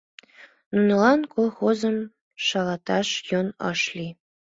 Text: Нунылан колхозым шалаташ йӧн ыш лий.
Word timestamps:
Нунылан 0.73 1.19
колхозым 1.33 1.97
шалаташ 2.45 3.07
йӧн 3.29 3.47
ыш 3.71 3.81
лий. 3.97 4.11